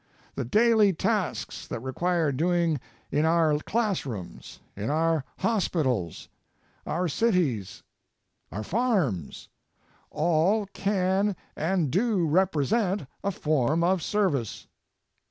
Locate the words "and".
11.55-11.91